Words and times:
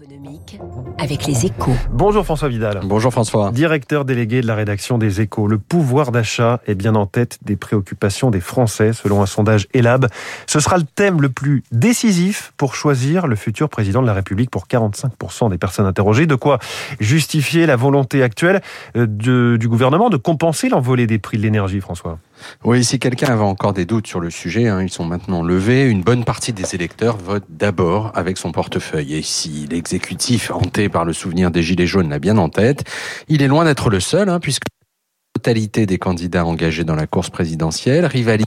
économique 0.00 0.58
avec 0.98 1.26
les 1.26 1.46
échos. 1.46 1.72
Bonjour 1.90 2.24
François 2.24 2.48
Vidal. 2.48 2.80
Bonjour 2.84 3.12
François. 3.12 3.50
Directeur 3.52 4.04
délégué 4.04 4.40
de 4.40 4.46
la 4.46 4.54
rédaction 4.54 4.96
des 4.96 5.20
échos. 5.20 5.46
Le 5.46 5.58
pouvoir 5.58 6.12
d'achat 6.12 6.60
est 6.66 6.74
bien 6.74 6.94
en 6.94 7.06
tête 7.06 7.38
des 7.42 7.56
préoccupations 7.56 8.30
des 8.30 8.40
Français 8.40 8.92
selon 8.92 9.22
un 9.22 9.26
sondage 9.26 9.66
Elab. 9.74 10.06
Ce 10.46 10.60
sera 10.60 10.78
le 10.78 10.84
thème 10.84 11.20
le 11.20 11.28
plus 11.28 11.62
décisif 11.72 12.52
pour 12.56 12.74
choisir 12.74 13.26
le 13.26 13.36
futur 13.36 13.68
président 13.68 14.00
de 14.02 14.06
la 14.06 14.14
République 14.14 14.50
pour 14.50 14.66
45% 14.66 15.50
des 15.50 15.58
personnes 15.58 15.86
interrogées. 15.86 16.26
De 16.26 16.36
quoi 16.36 16.58
justifier 17.00 17.66
la 17.66 17.76
volonté 17.76 18.22
actuelle 18.22 18.62
euh, 18.96 19.06
de- 19.06 19.56
du 19.58 19.68
gouvernement 19.68 20.08
de 20.10 20.16
compenser 20.16 20.68
l'envolée 20.68 21.06
des 21.06 21.18
prix 21.18 21.36
de 21.36 21.42
l'énergie, 21.42 21.80
François? 21.80 22.18
Oui, 22.64 22.84
si 22.84 22.98
quelqu'un 22.98 23.28
avait 23.28 23.42
encore 23.42 23.72
des 23.72 23.84
doutes 23.84 24.06
sur 24.06 24.20
le 24.20 24.30
sujet, 24.30 24.68
hein, 24.68 24.82
ils 24.82 24.90
sont 24.90 25.04
maintenant 25.04 25.42
levés. 25.42 25.84
Une 25.84 26.02
bonne 26.02 26.24
partie 26.24 26.52
des 26.52 26.74
électeurs 26.74 27.16
votent 27.16 27.46
d'abord 27.48 28.12
avec 28.14 28.38
son 28.38 28.52
portefeuille. 28.52 29.14
Et 29.14 29.22
si 29.22 29.66
l'exécutif, 29.70 30.50
hanté 30.50 30.88
par 30.88 31.04
le 31.04 31.12
souvenir 31.12 31.50
des 31.50 31.62
Gilets 31.62 31.86
jaunes, 31.86 32.10
l'a 32.10 32.18
bien 32.18 32.38
en 32.38 32.48
tête, 32.48 32.84
il 33.28 33.42
est 33.42 33.48
loin 33.48 33.64
d'être 33.64 33.90
le 33.90 34.00
seul, 34.00 34.28
hein, 34.28 34.40
puisque 34.40 34.64
la 34.70 35.40
totalité 35.40 35.86
des 35.86 35.98
candidats 35.98 36.44
engagés 36.44 36.84
dans 36.84 36.94
la 36.94 37.06
course 37.06 37.30
présidentielle 37.30 38.06
rivalisent. 38.06 38.46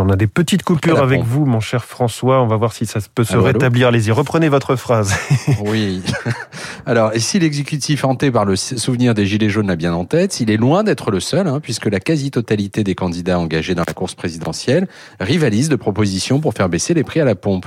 On 0.00 0.08
a 0.08 0.16
des 0.16 0.26
petites 0.26 0.62
coupures 0.62 1.00
avec 1.00 1.22
vous, 1.22 1.44
mon 1.44 1.60
cher 1.60 1.84
François. 1.84 2.42
On 2.42 2.46
va 2.46 2.56
voir 2.56 2.72
si 2.72 2.86
ça 2.86 3.00
peut 3.14 3.24
se 3.24 3.34
Allô, 3.34 3.42
rétablir. 3.42 3.88
Allez-y, 3.88 4.10
reprenez 4.10 4.48
votre 4.48 4.76
phrase. 4.76 5.14
Oui. 5.64 6.02
Alors, 6.86 7.12
et 7.14 7.20
si 7.20 7.38
l'exécutif 7.38 8.04
hanté 8.04 8.30
par 8.30 8.44
le 8.44 8.56
souvenir 8.56 9.14
des 9.14 9.26
Gilets 9.26 9.50
jaunes 9.50 9.66
l'a 9.68 9.76
bien 9.76 9.92
en 9.92 10.04
tête, 10.04 10.40
il 10.40 10.50
est 10.50 10.56
loin 10.56 10.82
d'être 10.84 11.10
le 11.10 11.20
seul, 11.20 11.46
hein, 11.46 11.60
puisque 11.60 11.86
la 11.86 12.00
quasi-totalité 12.00 12.82
des 12.82 12.94
candidats 12.94 13.38
engagés 13.38 13.74
dans 13.74 13.84
la 13.86 13.92
course 13.92 14.14
présidentielle 14.14 14.88
rivalisent 15.20 15.68
de 15.68 15.76
propositions 15.76 16.40
pour 16.40 16.54
faire 16.54 16.68
baisser 16.68 16.94
les 16.94 17.04
prix 17.04 17.20
à 17.20 17.24
la 17.24 17.34
pompe. 17.34 17.66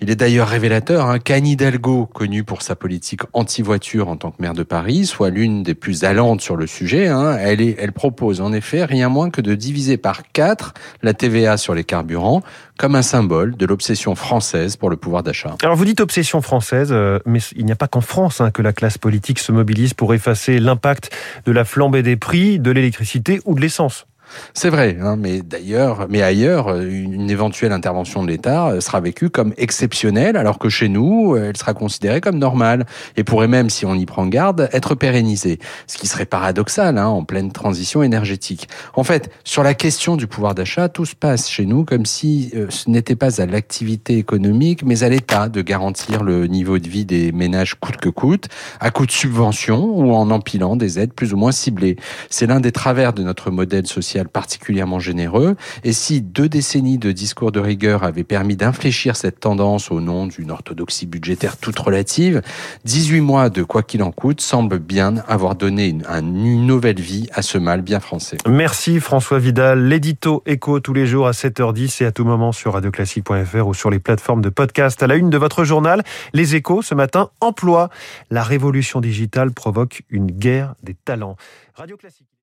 Il 0.00 0.10
est 0.10 0.16
d'ailleurs 0.16 0.48
révélateur 0.48 1.06
hein, 1.06 1.18
qu'Anne 1.18 1.46
Hidalgo, 1.46 2.06
connue 2.06 2.44
pour 2.44 2.62
sa 2.62 2.74
politique 2.74 3.20
anti-voiture 3.32 4.08
en 4.08 4.16
tant 4.16 4.30
que 4.30 4.40
maire 4.40 4.54
de 4.54 4.62
Paris, 4.62 5.04
soit 5.06 5.30
l'une 5.30 5.62
des 5.62 5.74
plus 5.74 6.04
allantes 6.04 6.40
sur 6.40 6.56
le 6.56 6.66
sujet. 6.66 7.08
hein. 7.08 7.36
Elle, 7.38 7.60
est, 7.60 7.76
elle 7.78 7.92
propose 7.92 8.40
en 8.40 8.52
effet 8.52 8.84
rien 8.84 9.08
moins 9.08 9.30
que 9.30 9.40
de 9.40 9.54
diviser 9.54 9.96
par 9.98 10.22
quatre 10.32 10.74
la 11.02 11.12
TVA 11.12 11.56
sur 11.56 11.65
les 11.74 11.84
carburants, 11.84 12.42
comme 12.78 12.94
un 12.94 13.02
symbole 13.02 13.56
de 13.56 13.66
l'obsession 13.66 14.14
française 14.14 14.76
pour 14.76 14.90
le 14.90 14.96
pouvoir 14.96 15.22
d'achat. 15.22 15.56
Alors 15.62 15.76
vous 15.76 15.84
dites 15.84 16.00
obsession 16.00 16.40
française, 16.42 16.88
euh, 16.92 17.18
mais 17.26 17.40
il 17.56 17.64
n'y 17.64 17.72
a 17.72 17.76
pas 17.76 17.88
qu'en 17.88 18.00
France 18.00 18.40
hein, 18.40 18.50
que 18.50 18.62
la 18.62 18.72
classe 18.72 18.98
politique 18.98 19.38
se 19.38 19.52
mobilise 19.52 19.94
pour 19.94 20.14
effacer 20.14 20.58
l'impact 20.58 21.10
de 21.44 21.52
la 21.52 21.64
flambée 21.64 22.02
des 22.02 22.16
prix 22.16 22.58
de 22.58 22.70
l'électricité 22.70 23.40
ou 23.44 23.54
de 23.54 23.60
l'essence. 23.60 24.06
C'est 24.54 24.70
vrai, 24.70 24.96
hein, 25.00 25.16
mais 25.16 25.40
d'ailleurs, 25.42 26.06
mais 26.08 26.22
ailleurs, 26.22 26.74
une 26.80 27.30
éventuelle 27.30 27.72
intervention 27.72 28.22
de 28.22 28.28
l'État 28.28 28.68
euh, 28.68 28.80
sera 28.80 29.00
vécue 29.00 29.30
comme 29.30 29.52
exceptionnelle, 29.56 30.36
alors 30.36 30.58
que 30.58 30.68
chez 30.68 30.88
nous, 30.88 31.34
euh, 31.34 31.50
elle 31.50 31.56
sera 31.56 31.74
considérée 31.74 32.20
comme 32.20 32.38
normale 32.38 32.86
et 33.16 33.24
pourrait 33.24 33.48
même, 33.48 33.70
si 33.70 33.86
on 33.86 33.94
y 33.94 34.06
prend 34.06 34.26
garde, 34.26 34.68
être 34.72 34.94
pérennisée. 34.94 35.58
Ce 35.86 35.98
qui 35.98 36.06
serait 36.06 36.26
paradoxal 36.26 36.98
hein, 36.98 37.06
en 37.06 37.24
pleine 37.24 37.52
transition 37.52 38.02
énergétique. 38.02 38.68
En 38.94 39.04
fait, 39.04 39.30
sur 39.44 39.62
la 39.62 39.74
question 39.74 40.16
du 40.16 40.26
pouvoir 40.26 40.54
d'achat, 40.54 40.88
tout 40.88 41.04
se 41.04 41.14
passe 41.14 41.48
chez 41.48 41.66
nous 41.66 41.84
comme 41.84 42.06
si 42.06 42.50
euh, 42.54 42.66
ce 42.70 42.90
n'était 42.90 43.16
pas 43.16 43.40
à 43.40 43.46
l'activité 43.46 44.18
économique, 44.18 44.82
mais 44.84 45.02
à 45.02 45.08
l'État 45.08 45.48
de 45.48 45.62
garantir 45.62 46.22
le 46.22 46.46
niveau 46.46 46.78
de 46.78 46.88
vie 46.88 47.04
des 47.04 47.32
ménages 47.32 47.74
coûte 47.74 47.96
que 47.96 48.08
coûte, 48.08 48.48
à 48.80 48.90
coup 48.90 49.06
de 49.06 49.12
subventions 49.12 49.84
ou 49.84 50.14
en 50.14 50.30
empilant 50.30 50.76
des 50.76 50.98
aides 50.98 51.12
plus 51.12 51.32
ou 51.32 51.36
moins 51.36 51.52
ciblées. 51.52 51.96
C'est 52.30 52.46
l'un 52.46 52.60
des 52.60 52.72
travers 52.72 53.12
de 53.12 53.22
notre 53.22 53.50
modèle 53.50 53.86
social 53.86 54.15
particulièrement 54.24 54.98
généreux. 54.98 55.56
Et 55.84 55.92
si 55.92 56.20
deux 56.22 56.48
décennies 56.48 56.98
de 56.98 57.12
discours 57.12 57.52
de 57.52 57.60
rigueur 57.60 58.02
avaient 58.04 58.24
permis 58.24 58.56
d'infléchir 58.56 59.16
cette 59.16 59.40
tendance 59.40 59.90
au 59.90 60.00
nom 60.00 60.26
d'une 60.26 60.50
orthodoxie 60.50 61.06
budgétaire 61.06 61.56
toute 61.56 61.78
relative, 61.78 62.42
18 62.84 63.20
mois 63.20 63.50
de 63.50 63.62
quoi 63.62 63.82
qu'il 63.82 64.02
en 64.02 64.10
coûte 64.12 64.40
semblent 64.40 64.78
bien 64.78 65.16
avoir 65.28 65.54
donné 65.54 65.86
une, 65.88 66.04
un- 66.08 66.20
une 66.22 66.66
nouvelle 66.66 67.00
vie 67.00 67.28
à 67.32 67.42
ce 67.42 67.58
mal 67.58 67.82
bien 67.82 68.00
français. 68.00 68.36
Merci 68.48 69.00
François 69.00 69.38
Vidal, 69.38 69.86
l'édito 69.88 70.42
écho 70.46 70.80
tous 70.80 70.92
les 70.94 71.06
jours 71.06 71.26
à 71.26 71.32
7h10 71.32 72.02
et 72.02 72.06
à 72.06 72.12
tout 72.12 72.24
moment 72.24 72.52
sur 72.52 72.72
radioclassique.fr 72.74 73.66
ou 73.66 73.74
sur 73.74 73.90
les 73.90 73.98
plateformes 73.98 74.42
de 74.42 74.48
podcast. 74.48 75.02
À 75.02 75.06
la 75.06 75.16
une 75.16 75.30
de 75.30 75.38
votre 75.38 75.64
journal, 75.64 76.02
les 76.32 76.54
échos 76.54 76.82
ce 76.82 76.94
matin, 76.94 77.30
emploi. 77.40 77.90
La 78.30 78.42
révolution 78.42 79.00
digitale 79.00 79.52
provoque 79.52 80.02
une 80.10 80.26
guerre 80.30 80.74
des 80.82 80.94
talents. 80.94 81.36
Radio 81.74 81.96
Classique. 81.96 82.26